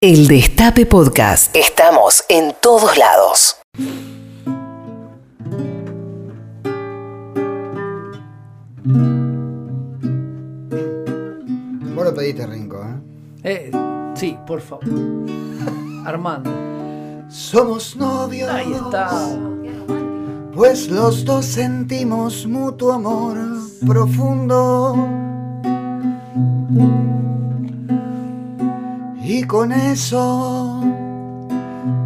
El 0.00 0.28
Destape 0.28 0.86
Podcast. 0.86 1.56
Estamos 1.56 2.22
en 2.28 2.54
todos 2.62 2.96
lados. 2.96 3.56
Vos 11.96 12.04
lo 12.04 12.14
pediste, 12.14 12.46
Rinco, 12.46 12.80
¿eh? 12.84 13.00
Eh, 13.42 13.70
sí, 14.14 14.38
por 14.46 14.60
favor. 14.60 14.84
Armando. 16.06 16.48
Somos 17.28 17.96
novios. 17.96 18.48
Ahí 18.50 18.72
está. 18.72 19.10
Pues 20.54 20.86
los 20.86 21.24
dos 21.24 21.44
sentimos 21.44 22.46
mutuo 22.46 22.92
amor 22.92 23.36
profundo. 23.84 24.94
Y 29.30 29.42
con 29.42 29.72
eso 29.72 30.80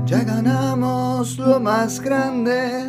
ya 0.07 0.25
ganamos 0.25 1.39
lo 1.39 1.61
más 1.61 2.01
grande 2.01 2.85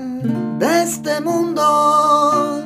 de 0.58 0.82
este 0.82 1.22
mundo. 1.22 2.66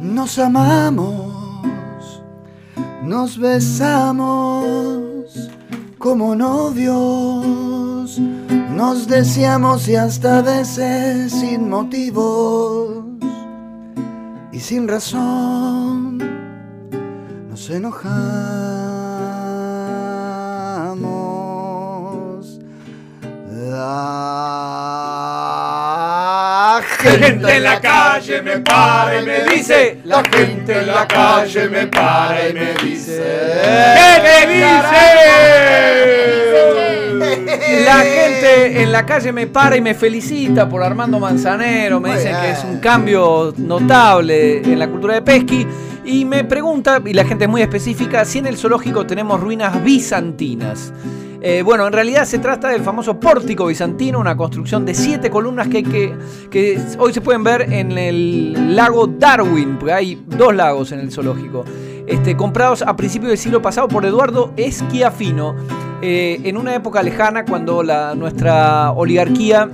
Nos 0.00 0.38
amamos, 0.38 2.22
nos 3.02 3.38
besamos 3.38 5.50
como 5.98 6.34
novios, 6.34 8.18
nos 8.18 9.06
deseamos 9.06 9.88
y 9.88 9.96
hasta 9.96 10.38
a 10.38 10.42
veces 10.42 11.32
sin 11.32 11.68
motivos 11.68 13.04
y 14.52 14.58
sin 14.58 14.88
razón 14.88 16.16
nos 17.50 17.68
enojamos. 17.68 18.85
La 26.66 26.82
gente 26.98 27.56
en 27.56 27.62
la 27.62 27.80
calle 27.80 28.42
me 28.42 28.58
para 28.58 29.22
y 29.22 29.26
me 29.26 29.44
dice, 29.44 30.00
la 30.04 30.22
gente 30.24 30.80
en 30.80 30.86
la 30.88 31.06
calle 31.06 31.68
me 31.68 31.86
para 31.86 32.48
y 32.48 32.52
me 32.52 32.74
dice, 32.82 33.22
¿qué 33.94 34.20
me 34.22 34.46
dice? 34.52 35.06
La 37.84 37.98
gente 37.98 38.82
en 38.82 38.90
la 38.90 39.06
calle 39.06 39.32
me 39.32 39.46
para 39.46 39.76
y 39.76 39.80
me 39.80 39.94
felicita 39.94 40.68
por 40.68 40.82
Armando 40.82 41.20
Manzanero. 41.20 42.00
Me 42.00 42.16
dicen 42.16 42.34
que 42.40 42.50
es 42.50 42.64
un 42.64 42.80
cambio 42.80 43.54
notable 43.56 44.58
en 44.58 44.78
la 44.78 44.88
cultura 44.88 45.14
de 45.14 45.22
Pesqui. 45.22 45.66
Y 46.04 46.24
me 46.24 46.44
pregunta, 46.44 47.00
y 47.04 47.12
la 47.12 47.24
gente 47.24 47.44
es 47.44 47.50
muy 47.50 47.62
específica, 47.62 48.24
si 48.24 48.38
en 48.38 48.46
el 48.46 48.56
zoológico 48.56 49.06
tenemos 49.06 49.40
ruinas 49.40 49.82
bizantinas. 49.82 50.92
Eh, 51.40 51.62
bueno, 51.62 51.86
en 51.86 51.92
realidad 51.92 52.24
se 52.24 52.38
trata 52.38 52.68
del 52.68 52.82
famoso 52.82 53.18
pórtico 53.20 53.66
bizantino, 53.66 54.18
una 54.18 54.36
construcción 54.36 54.84
de 54.84 54.94
siete 54.94 55.30
columnas 55.30 55.68
que, 55.68 55.82
que, 55.82 56.14
que 56.50 56.80
hoy 56.98 57.12
se 57.12 57.20
pueden 57.20 57.44
ver 57.44 57.72
en 57.72 57.96
el 57.96 58.74
lago 58.74 59.06
Darwin, 59.06 59.76
porque 59.78 59.92
hay 59.92 60.22
dos 60.26 60.54
lagos 60.54 60.92
en 60.92 61.00
el 61.00 61.12
zoológico, 61.12 61.64
este, 62.06 62.36
comprados 62.36 62.82
a 62.82 62.96
principios 62.96 63.30
del 63.30 63.38
siglo 63.38 63.60
pasado 63.60 63.88
por 63.88 64.04
Eduardo 64.04 64.52
Esquiafino, 64.56 65.54
eh, 66.02 66.40
en 66.44 66.56
una 66.56 66.74
época 66.74 67.02
lejana 67.02 67.44
cuando 67.44 67.82
la, 67.82 68.14
nuestra 68.14 68.92
oligarquía 68.92 69.68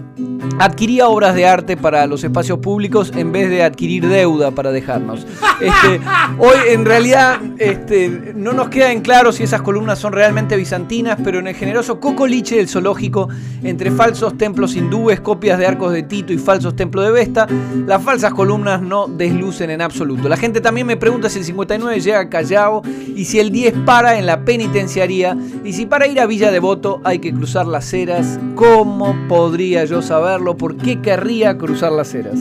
adquiría 0.59 1.09
obras 1.09 1.35
de 1.35 1.47
arte 1.47 1.77
para 1.77 2.07
los 2.07 2.23
espacios 2.25 2.59
públicos 2.59 3.13
en 3.15 3.33
vez 3.33 3.49
de 3.49 3.63
adquirir 3.63 4.09
deuda 4.09 4.51
para 4.51 4.73
dejarnos. 4.73 5.27
Este, 5.63 6.01
hoy 6.39 6.57
en 6.71 6.85
realidad 6.85 7.39
este, 7.59 8.33
no 8.35 8.53
nos 8.53 8.69
queda 8.69 8.91
en 8.91 9.01
claro 9.01 9.31
si 9.31 9.45
esas 9.45 9.63
columnas 9.63 10.01
son 10.01 10.13
realmente 10.13 10.57
bizantinas, 10.57 11.21
pero 11.23 11.39
en 11.39 11.47
el 11.47 11.55
generoso 11.55 12.01
cocoliche 12.01 12.57
del 12.57 12.69
zoológico, 12.69 13.29
entre 13.63 13.93
falsos 13.93 14.37
templos 14.37 14.75
hindúes, 14.75 15.21
copias 15.21 15.57
de 15.61 15.67
arcos 15.67 15.93
de 15.93 16.03
Tito 16.03 16.33
y 16.33 16.39
falsos 16.39 16.75
templos 16.75 17.05
de 17.05 17.13
Vesta, 17.13 17.47
las 17.87 18.03
falsas 18.03 18.35
columnas 18.35 18.83
no 18.83 19.07
deslucen 19.07 19.71
en 19.71 19.83
absoluto. 19.83 20.29
La 20.29 20.37
gente 20.37 20.61
también 20.61 20.85
me 20.85 20.97
pregunta 20.97 21.29
si 21.29 21.39
el 21.39 21.45
59 21.45 22.01
llega 22.01 22.19
a 22.19 22.29
Callao 22.29 22.83
y 23.15 23.25
si 23.25 23.39
el 23.39 23.53
10 23.53 23.75
para 23.85 24.19
en 24.19 24.27
la 24.27 24.45
penitenciaría 24.45 25.37
y 25.63 25.75
si 25.75 25.87
para 25.87 26.09
ir 26.13 26.21
a 26.21 26.27
Villa 26.27 26.51
Devoto 26.51 27.01
hay 27.05 27.19
que 27.21 27.33
cruzar 27.33 27.67
las 27.67 27.93
eras. 27.93 28.39
¿Cómo 28.55 29.17
podría 29.29 29.85
yo 29.87 30.03
saberlo? 30.03 30.57
¿Por 30.57 30.77
qué 30.77 31.01
querría 31.01 31.57
cruzar 31.57 31.93
las 31.93 32.15
eras? 32.15 32.39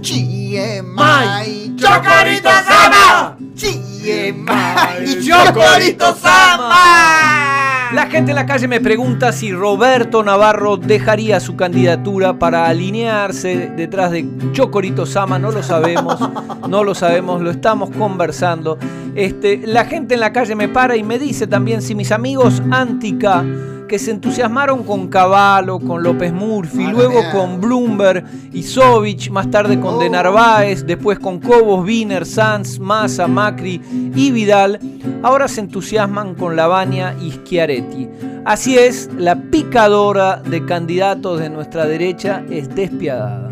Chiemai, 0.00 1.76
Chocorito 1.76 2.50
Sama, 2.50 3.36
Chiemai, 3.54 5.20
Chocorito 5.24 6.14
Sama. 6.16 7.90
La 7.92 8.06
gente 8.10 8.32
en 8.32 8.36
la 8.36 8.44
calle 8.44 8.66
me 8.66 8.80
pregunta 8.80 9.30
si 9.30 9.52
Roberto 9.52 10.24
Navarro 10.24 10.76
dejaría 10.76 11.38
su 11.38 11.54
candidatura 11.54 12.40
para 12.40 12.66
alinearse 12.66 13.70
detrás 13.76 14.10
de 14.10 14.26
Chocorito 14.52 15.06
Sama. 15.06 15.38
No 15.38 15.52
lo 15.52 15.62
sabemos, 15.62 16.18
no 16.68 16.82
lo 16.82 16.96
sabemos, 16.96 17.40
lo 17.40 17.52
estamos 17.52 17.90
conversando. 17.90 18.78
Este, 19.14 19.62
la 19.64 19.84
gente 19.84 20.14
en 20.14 20.20
la 20.20 20.32
calle 20.32 20.54
me 20.54 20.68
para 20.68 20.96
y 20.96 21.02
me 21.02 21.18
dice 21.18 21.46
también 21.46 21.82
si 21.82 21.94
mis 21.94 22.10
amigos 22.12 22.62
Antica 22.70 23.44
que 23.88 23.98
se 23.98 24.10
entusiasmaron 24.10 24.82
con 24.82 25.08
Cavallo, 25.08 25.78
con 25.78 26.02
López 26.02 26.32
Murphy, 26.32 26.84
Ah, 26.86 26.92
luego 26.92 27.20
con 27.32 27.60
Bloomberg 27.60 28.24
y 28.52 28.62
Sovich, 28.62 29.30
más 29.30 29.50
tarde 29.50 29.78
con 29.78 29.98
De 29.98 30.06
Oh. 30.06 30.10
Narváez, 30.10 30.86
después 30.86 31.18
con 31.18 31.38
Cobos, 31.38 31.84
Wiener, 31.84 32.24
Sanz, 32.24 32.78
Massa, 32.78 33.26
Macri 33.26 33.80
y 34.14 34.30
Vidal, 34.30 34.80
ahora 35.22 35.48
se 35.48 35.60
entusiasman 35.60 36.34
con 36.34 36.56
Lavagna 36.56 37.14
y 37.20 37.32
Schiaretti. 37.32 38.08
Así 38.44 38.76
es, 38.76 39.10
la 39.18 39.36
picadora 39.36 40.36
de 40.36 40.64
candidatos 40.64 41.40
de 41.40 41.50
nuestra 41.50 41.86
derecha 41.86 42.42
es 42.50 42.74
despiadada. 42.74 43.50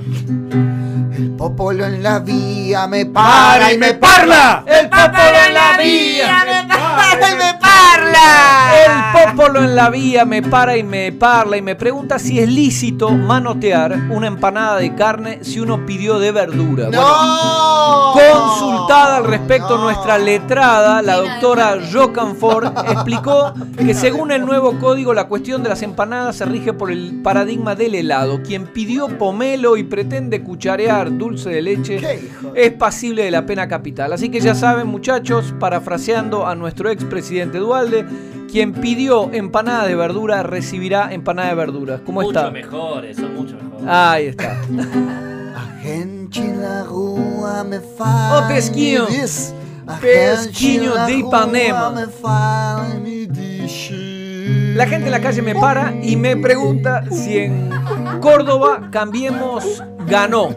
El 1.23 1.31
popolo 1.37 1.87
en 1.87 2.03
la 2.03 2.19
vía 2.19 2.89
me 2.89 3.07
Para 3.07 3.53
para 3.53 3.73
y 3.73 3.79
me 3.79 3.95
parla. 3.95 4.65
El 4.67 4.89
popolo 4.89 5.39
en 5.47 5.55
la 5.55 5.79
vía 5.79 5.92
En 9.63 9.77
la 9.77 9.91
vía 9.91 10.25
me 10.25 10.43
para 10.43 10.77
y 10.77 10.83
me 10.83 11.13
parla 11.13 11.57
y 11.57 11.63
me 11.63 11.77
pregunta 11.77 12.19
si 12.19 12.41
es 12.41 12.49
lícito 12.49 13.11
manotear 13.11 13.97
una 14.11 14.27
empanada 14.27 14.79
de 14.79 14.95
carne 14.95 15.39
si 15.43 15.61
uno 15.61 15.87
pidió 15.87 16.19
de 16.19 16.33
verdura. 16.33 16.87
Bueno. 16.87 18.13
Consultada 18.13 19.19
al 19.19 19.25
respecto 19.25 19.77
No. 19.77 19.85
nuestra 19.85 20.19
letrada, 20.19 21.01
la 21.01 21.17
doctora 21.17 21.79
Jocanford 21.93 22.73
explicó 22.91 23.55
que 23.79 23.95
según 23.95 24.33
el 24.33 24.45
nuevo 24.45 24.79
código 24.79 25.15
la 25.15 25.29
cuestión 25.29 25.63
de 25.63 25.69
las 25.69 25.83
empanadas 25.83 26.37
se 26.37 26.45
rige 26.45 26.73
por 26.73 26.91
el 26.91 27.21
paradigma 27.23 27.75
del 27.75 27.95
helado. 27.95 28.43
Quien 28.43 28.67
pidió 28.67 29.17
pomelo 29.17 29.77
y 29.77 29.85
pretende 29.85 30.43
cucharear 30.43 31.17
dulce 31.17 31.51
de 31.51 31.63
leche 31.63 32.01
es 32.55 32.73
pasible 32.73 33.25
de 33.25 33.31
la 33.31 33.47
pena 33.47 33.69
capital. 33.69 34.13
Así 34.13 34.29
que 34.29 34.41
ya 34.41 34.55
saben 34.55 34.89
muchachos, 34.89 35.55
parafraseando 35.59 36.47
a 36.47 36.55
nuestro 36.55 36.91
expresidente 36.91 37.59
Dualde, 37.59 38.05
quien 38.53 38.75
pidió 38.75 39.33
empanada 39.33 39.87
de 39.87 39.97
verdura 39.97 40.43
recibirá 40.43 41.13
empanada 41.13 41.49
de 41.49 41.55
verduras. 41.55 42.01
¿Cómo 42.05 42.21
mucho 42.21 42.39
está? 42.39 42.51
mejores, 42.51 43.17
son 43.17 43.35
mucho 43.35 43.57
mejores. 43.57 43.89
Ahí 43.89 44.27
está. 44.27 44.61
A 45.57 45.81
gente 45.81 46.41
na 46.41 46.85
rua 46.85 47.65
me 47.65 47.81
fala. 47.81 48.45
Ô, 48.45 48.49
Pesquinho. 48.49 49.07
Pesquinho 50.01 51.07
de 51.07 51.15
Ipanema. 51.15 51.91
me 51.91 52.07
fala 52.07 52.95
me 53.03 53.27
diz. 53.27 53.91
La 54.77 54.87
gente 54.87 55.07
en 55.07 55.13
la 55.13 55.21
calle 55.21 55.41
me 55.41 55.55
para 55.55 55.95
y 56.03 56.17
me 56.17 56.37
pregunta 56.37 57.05
si 57.11 57.39
en 57.39 57.71
Córdoba 58.21 58.89
Cambiemos 58.91 59.83
ganó, 60.13 60.51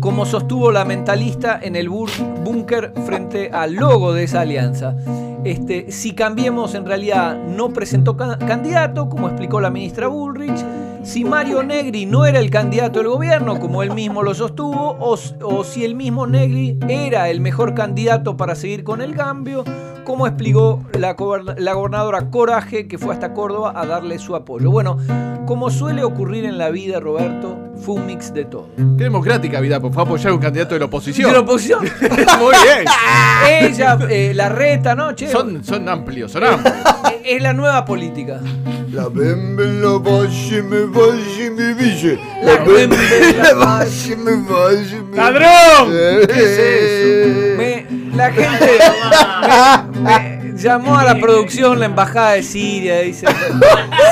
como 0.00 0.24
sostuvo 0.24 0.72
la 0.72 0.86
mentalista 0.86 1.60
en 1.62 1.76
el 1.76 1.90
búnker 1.90 2.94
frente 3.04 3.50
al 3.52 3.74
logo 3.74 4.14
de 4.14 4.24
esa 4.24 4.40
alianza. 4.40 4.96
Este, 5.44 5.92
si 5.92 6.14
Cambiemos 6.14 6.74
en 6.74 6.86
realidad 6.86 7.36
no 7.36 7.68
presentó 7.68 8.16
ca- 8.16 8.38
candidato, 8.38 9.10
como 9.10 9.28
explicó 9.28 9.60
la 9.60 9.68
ministra 9.70 10.08
Bullrich, 10.08 10.64
si 11.04 11.24
Mario 11.24 11.62
Negri 11.62 12.06
no 12.06 12.24
era 12.24 12.38
el 12.38 12.50
candidato 12.50 12.98
del 12.98 13.08
gobierno, 13.08 13.60
como 13.60 13.82
él 13.82 13.92
mismo 13.92 14.22
lo 14.22 14.34
sostuvo, 14.34 14.96
o, 14.98 15.16
o 15.44 15.64
si 15.64 15.84
el 15.84 15.94
mismo 15.94 16.26
Negri 16.26 16.78
era 16.88 17.28
el 17.28 17.40
mejor 17.40 17.74
candidato 17.74 18.36
para 18.38 18.54
seguir 18.54 18.84
con 18.84 19.00
el 19.02 19.14
cambio, 19.14 19.64
como 20.04 20.26
explicó 20.26 20.82
la, 20.98 21.14
la 21.58 21.72
gobernadora 21.74 22.30
Coraje, 22.30 22.88
que 22.88 22.96
fue 22.98 23.12
hasta 23.12 23.34
Córdoba 23.34 23.74
a 23.76 23.86
darle 23.86 24.18
su 24.18 24.34
apoyo. 24.34 24.70
Bueno, 24.70 24.96
como 25.48 25.70
suele 25.70 26.04
ocurrir 26.04 26.44
en 26.44 26.58
la 26.58 26.68
vida, 26.68 27.00
Roberto, 27.00 27.56
fue 27.82 27.94
un 27.94 28.04
mix 28.04 28.34
de 28.34 28.44
todo. 28.44 28.68
Qué 28.76 29.04
democrática 29.04 29.60
vida, 29.60 29.80
pues 29.80 29.94
fue 29.94 30.02
a 30.02 30.04
apoyar 30.04 30.32
a 30.32 30.34
un 30.34 30.40
candidato 30.42 30.74
de 30.74 30.80
la 30.80 30.84
oposición. 30.84 31.26
De 31.30 31.32
la 31.34 31.40
oposición. 31.40 31.80
Muy 32.38 32.54
bien. 32.62 32.84
Ella, 33.72 33.98
eh, 34.10 34.32
la 34.34 34.50
reta, 34.50 34.94
¿no? 34.94 35.14
Che, 35.14 35.26
Son, 35.26 35.64
son 35.64 35.88
amplios, 35.88 36.32
son 36.32 36.44
amplios. 36.44 36.76
eh, 36.76 37.22
es 37.36 37.42
la 37.42 37.54
nueva 37.54 37.82
política. 37.86 38.40
La 38.92 39.08
bembe 39.08 39.64
la 39.80 39.92
valle 39.96 40.62
me 40.62 40.80
valle 40.84 41.50
me 41.50 41.72
ville. 41.72 42.20
La 42.42 42.56
bembe 42.56 42.96
la 43.42 43.54
valle 43.54 44.16
me 44.16 44.32
valle 44.52 45.02
me 45.10 45.16
¡Ladrón! 45.16 45.90
¿Qué 46.26 46.42
es 46.42 46.58
eso? 46.58 47.56
Me- 47.56 47.86
la 48.14 48.30
gente. 48.32 48.78
me- 49.94 50.00
me- 50.02 50.27
Llamó 50.58 50.98
a 50.98 51.04
la 51.04 51.14
producción 51.20 51.78
la 51.78 51.86
embajada 51.86 52.32
de 52.32 52.42
Siria, 52.42 53.00
dice, 53.00 53.26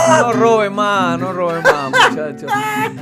no 0.09 0.33
robe 0.33 0.71
más, 0.71 1.19
no 1.19 1.33
robe 1.33 1.61
más, 1.61 1.91
muchachos. 1.91 2.51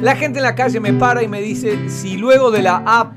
La 0.01 0.17
gente 0.17 0.39
en 0.39 0.45
la 0.45 0.55
calle 0.55 0.81
me 0.81 0.95
para 0.95 1.23
y 1.23 1.29
me 1.29 1.43
dice 1.43 1.91
si 1.91 2.17
luego 2.17 2.51
de 2.51 2.63
la 2.63 2.83
app 2.87 3.13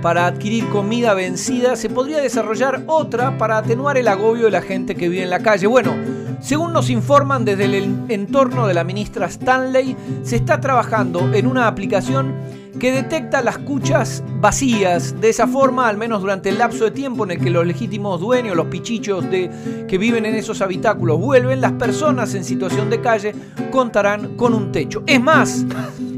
para 0.00 0.26
adquirir 0.26 0.68
comida 0.68 1.14
vencida 1.14 1.74
se 1.74 1.88
podría 1.88 2.20
desarrollar 2.20 2.82
otra 2.86 3.36
para 3.36 3.58
atenuar 3.58 3.96
el 3.96 4.06
agobio 4.06 4.44
de 4.44 4.50
la 4.52 4.62
gente 4.62 4.94
que 4.94 5.08
vive 5.08 5.24
en 5.24 5.30
la 5.30 5.40
calle. 5.40 5.66
Bueno, 5.66 5.94
según 6.40 6.72
nos 6.72 6.88
informan 6.90 7.44
desde 7.44 7.64
el 7.64 8.04
entorno 8.08 8.68
de 8.68 8.74
la 8.74 8.84
ministra 8.84 9.26
Stanley, 9.26 9.96
se 10.22 10.36
está 10.36 10.60
trabajando 10.60 11.32
en 11.34 11.46
una 11.46 11.66
aplicación 11.66 12.34
que 12.78 12.92
detecta 12.92 13.42
las 13.42 13.58
cuchas 13.58 14.22
vacías. 14.40 15.20
De 15.20 15.30
esa 15.30 15.46
forma, 15.46 15.88
al 15.88 15.96
menos 15.96 16.20
durante 16.20 16.48
el 16.48 16.58
lapso 16.58 16.84
de 16.84 16.90
tiempo 16.90 17.24
en 17.24 17.32
el 17.32 17.40
que 17.40 17.50
los 17.50 17.66
legítimos 17.66 18.20
dueños, 18.20 18.56
los 18.56 18.66
pichichos 18.66 19.28
de, 19.30 19.50
que 19.88 19.98
viven 19.98 20.26
en 20.26 20.34
esos 20.34 20.60
habitáculos 20.60 21.18
vuelven, 21.18 21.60
las 21.60 21.72
personas 21.72 22.34
en 22.34 22.44
situación 22.44 22.90
de 22.90 23.00
calle 23.00 23.34
contarán 23.70 24.36
con 24.36 24.54
un 24.54 24.72
techo. 24.72 25.02
Es 25.06 25.20
más, 25.20 25.64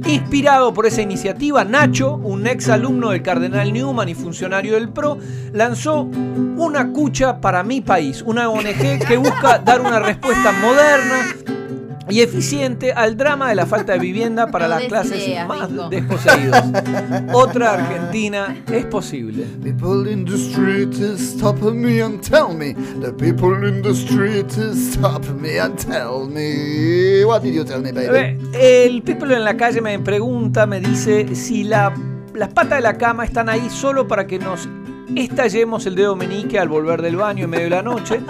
inspirado 0.07 0.73
por 0.73 0.87
esa 0.87 1.03
iniciativa, 1.03 1.65
Nacho, 1.65 2.15
un 2.17 2.47
ex 2.47 2.69
alumno 2.69 3.11
del 3.11 3.23
Cardenal 3.23 3.73
Newman 3.73 4.09
y 4.09 4.15
funcionario 4.15 4.75
del 4.75 4.89
PRO, 4.89 5.19
lanzó 5.53 6.03
una 6.03 6.93
cucha 6.93 7.41
para 7.41 7.63
mi 7.63 7.81
país, 7.81 8.23
una 8.23 8.49
ONG 8.49 9.07
que 9.07 9.17
busca 9.17 9.59
dar 9.59 9.81
una 9.81 10.01
respuesta 10.01 10.53
moderna 10.53 11.56
y 12.09 12.21
eficiente 12.21 12.93
al 12.93 13.17
drama 13.17 13.49
de 13.49 13.55
la 13.57 13.67
falta 13.67 13.95
de 13.95 13.99
vivienda 13.99 14.47
para 14.49 14.69
No 14.69 14.75
las 14.77 14.85
clases 14.85 15.27
ideas, 15.27 15.49
más 15.49 15.71
Nico. 15.71 15.89
desposeídos. 15.89 16.63
Otra 17.33 17.73
Argentina 17.75 18.57
es 18.71 18.85
posible. 18.87 19.45
People 19.63 20.11
in 20.11 20.25
the 20.25 20.37
street 20.37 20.93
stop 21.19 21.61
me 21.73 22.01
and 22.03 22.21
tell 22.21 22.55
me. 22.57 22.75
The 23.01 23.13
people 23.13 23.69
in 23.69 23.83
the 23.83 23.95
street 23.95 24.51
stop 24.75 25.25
me 25.41 25.59
and 25.59 25.77
tell 25.77 26.27
me. 26.29 27.25
What 27.25 27.43
did 27.43 27.55
you 27.55 27.65
tell 27.65 27.81
me, 27.83 27.93
baby? 27.93 28.39
El 28.55 29.03
people 29.03 29.35
en 29.35 29.45
la 29.45 29.57
calle 29.57 29.81
me 29.81 29.99
pregunta, 29.99 30.67
me 30.67 30.81
dice 30.81 31.35
si 31.35 31.65
la- 31.65 31.93
las 32.35 32.51
patas 32.51 32.79
de 32.79 32.83
la 32.83 32.97
cama 32.99 33.25
están 33.25 33.49
ahí 33.49 33.69
solo 33.71 34.07
para 34.07 34.27
que 34.27 34.39
nos 34.39 34.69
estallemos 35.15 35.87
el 35.87 35.95
dedo 35.95 36.17
menique 36.17 36.59
al 36.59 36.69
volver 36.69 37.01
del 37.03 37.17
baño 37.17 37.45
en 37.45 37.51
medio 37.51 37.65
de 37.65 37.71
la 37.71 37.83
noche. 37.83 38.21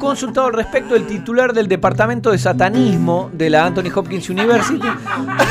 Consultado 0.00 0.46
al 0.48 0.52
respecto, 0.54 0.94
el 0.96 1.06
titular 1.06 1.52
del 1.52 1.68
departamento 1.68 2.30
de 2.30 2.38
satanismo 2.38 3.30
de 3.32 3.50
la 3.50 3.66
Anthony 3.66 3.90
Hopkins 3.94 4.28
University 4.30 4.80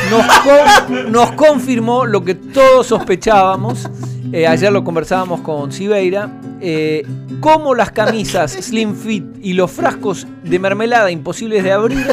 nos, 0.10 0.26
con- 0.40 1.12
nos 1.12 1.32
confirmó 1.34 2.06
lo 2.06 2.24
que 2.24 2.36
todos 2.36 2.88
sospechábamos. 2.88 3.90
Eh, 4.32 4.48
ayer 4.48 4.72
lo 4.72 4.84
conversábamos 4.84 5.42
con 5.42 5.72
Sibeira. 5.72 6.30
eh, 6.60 7.06
como 7.40 7.76
las 7.76 7.92
camisas 7.92 8.54
slim 8.54 8.96
fit 8.96 9.26
y 9.42 9.52
los 9.54 9.70
frascos 9.70 10.26
de 10.44 10.60
mermelada 10.60 11.12
imposibles 11.12 11.62
de 11.62 11.74
abrir, 11.74 12.08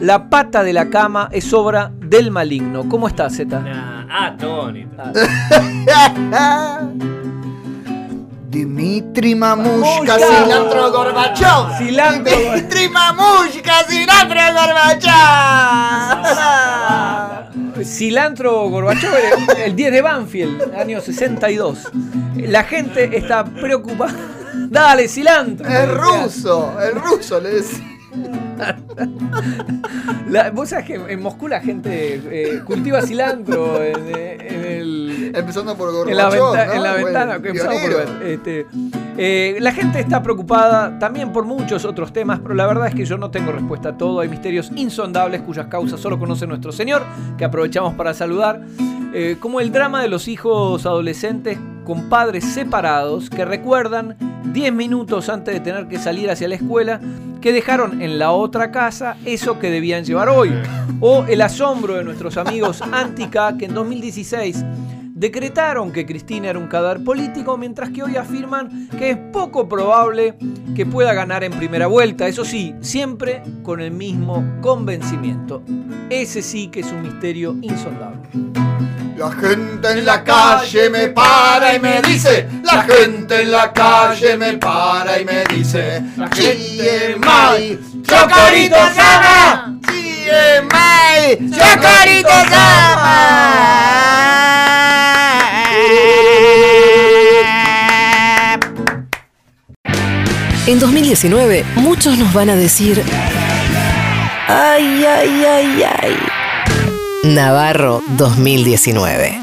la 0.00 0.28
pata 0.28 0.62
de 0.62 0.74
la 0.74 0.90
cama 0.90 1.30
es 1.32 1.52
obra 1.54 1.90
del 2.00 2.30
maligno. 2.30 2.86
¿Cómo 2.88 3.08
estás, 3.08 3.34
Zeta? 3.36 3.60
Nah, 3.60 4.26
atónito. 4.26 5.02
Dimitri 8.54 9.34
Mamushka, 9.34 10.16
cilantro 10.16 10.90
Gorbachev. 10.92 11.76
Cilantro. 11.76 12.36
Dimitri 12.36 12.88
Mamushka, 12.88 13.82
cilantro 13.88 14.40
Gorbachev. 14.54 15.12
Cilantro 17.84 18.68
Gorbachev, 18.70 19.12
el- 19.12 19.56
el 19.62 19.74
10 19.76 19.90
de 19.92 20.02
Banfield, 20.02 20.72
año 20.76 21.00
62. 21.00 21.88
La 22.36 22.62
gente 22.62 23.18
está 23.18 23.44
preocupada. 23.44 24.14
Dale, 24.74 25.08
cilantro. 25.08 25.68
Es 25.68 25.88
ruso, 25.94 26.74
el 26.82 27.00
ruso 27.00 27.40
le 27.40 27.50
decía. 27.50 27.84
La- 30.28 30.50
Vos 30.50 30.68
sabés 30.70 30.86
que 30.86 30.94
en 30.94 31.22
Moscú 31.22 31.48
la 31.48 31.60
gente 31.60 32.20
eh, 32.30 32.60
cultiva 32.64 33.02
cilantro 33.02 33.82
en, 33.82 33.96
eh, 34.16 34.36
en 34.40 34.64
el, 34.64 35.32
Empezando 35.34 35.76
por 35.76 35.92
Gorbachev. 35.92 36.10
en 36.12 36.16
la, 36.16 36.28
venta- 36.28 36.66
¿no? 36.66 36.72
en 36.72 36.82
la 36.82 36.90
Bueno, 36.92 37.04
ventana 37.06 37.42
que 37.42 37.48
empezamos 37.48 37.80
por. 37.80 38.22
Este, 38.26 38.66
eh, 39.16 39.56
la 39.60 39.72
gente 39.72 40.00
está 40.00 40.22
preocupada 40.22 40.98
también 40.98 41.32
por 41.32 41.44
muchos 41.44 41.84
otros 41.84 42.12
temas, 42.12 42.40
pero 42.40 42.54
la 42.54 42.66
verdad 42.66 42.88
es 42.88 42.94
que 42.94 43.04
yo 43.04 43.18
no 43.18 43.30
tengo 43.30 43.52
respuesta 43.52 43.90
a 43.90 43.98
todo. 43.98 44.20
Hay 44.20 44.28
misterios 44.28 44.70
insondables 44.76 45.42
cuyas 45.42 45.66
causas 45.66 46.00
solo 46.00 46.18
conoce 46.18 46.46
nuestro 46.46 46.72
Señor, 46.72 47.02
que 47.38 47.44
aprovechamos 47.44 47.94
para 47.94 48.14
saludar. 48.14 48.60
eh, 49.16 49.36
como 49.40 49.60
el 49.60 49.70
drama 49.72 50.02
de 50.02 50.08
los 50.08 50.26
hijos 50.26 50.86
adolescentes 50.86 51.56
con 51.84 52.08
padres 52.08 52.44
separados 52.44 53.30
que 53.30 53.44
recuerdan 53.44 54.16
10 54.54 54.72
minutos 54.72 55.28
antes 55.28 55.52
de 55.52 55.60
tener 55.60 55.88
que 55.88 55.98
salir 55.98 56.30
hacia 56.30 56.46
la 56.46 56.54
escuela 56.54 57.00
que 57.40 57.52
dejaron 57.52 58.00
en 58.00 58.20
la 58.20 58.30
otra 58.30 58.70
casa 58.70 59.16
eso 59.24 59.58
que 59.58 59.68
debían 59.68 60.04
llevar 60.04 60.28
hoy. 60.28 60.50
O 61.00 61.24
el 61.24 61.40
asombro 61.40 61.94
de 61.94 62.04
nuestros 62.04 62.36
amigos 62.36 62.80
Antica 62.80 63.56
que 63.58 63.64
en 63.64 63.74
2016 63.74 64.64
decretaron 65.12 65.90
que 65.90 66.06
Cristina 66.06 66.50
era 66.50 66.60
un 66.60 66.68
cadáver 66.68 67.02
político, 67.02 67.58
mientras 67.58 67.90
que 67.90 68.04
hoy 68.04 68.16
afirman 68.16 68.88
que 68.96 69.10
es 69.10 69.18
poco 69.32 69.68
probable 69.68 70.36
que 70.76 70.86
pueda 70.86 71.12
ganar 71.14 71.42
en 71.42 71.52
primera 71.52 71.88
vuelta. 71.88 72.28
Eso 72.28 72.44
sí, 72.44 72.76
siempre 72.80 73.42
con 73.64 73.80
el 73.80 73.90
mismo 73.90 74.44
convencimiento. 74.60 75.62
Ese 76.10 76.42
sí 76.42 76.68
que 76.68 76.80
es 76.80 76.92
un 76.92 77.02
misterio 77.02 77.56
insondable. 77.60 78.22
La 79.24 79.30
gente 79.30 79.90
en 79.90 80.04
la 80.04 80.22
calle 80.22 80.90
me 80.90 81.08
para 81.08 81.74
y 81.74 81.78
me 81.78 82.02
dice, 82.02 82.46
la 82.62 82.82
gente 82.82 83.40
en 83.40 83.52
la 83.52 83.72
calle 83.72 84.36
me 84.36 84.52
para 84.58 85.18
y 85.18 85.24
me 85.24 85.44
dice, 85.46 86.02
GMI, 86.14 88.02
Chocorito 88.06 88.76
Sama, 88.94 89.78
GMI, 89.80 91.50
Chocorito 91.50 92.28
Sama. 92.50 93.24
En 100.66 100.78
2019, 100.78 101.64
muchos 101.76 102.18
nos 102.18 102.30
van 102.34 102.50
a 102.50 102.56
decir. 102.56 103.02
Ay, 104.48 105.02
ay, 105.06 105.44
ay, 105.46 105.82
ay. 106.02 106.33
Navarro 107.24 108.02
2019. 108.18 109.40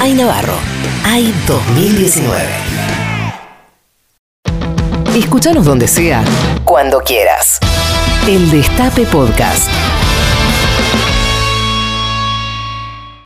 Ay, 0.00 0.14
Navarro. 0.14 0.54
Ay, 1.04 1.32
2019. 1.46 2.42
Escúchanos 5.16 5.64
donde 5.64 5.86
sea, 5.86 6.24
cuando 6.64 6.98
quieras. 6.98 7.60
El 8.26 8.50
Destape 8.50 9.06
Podcast. 9.06 9.70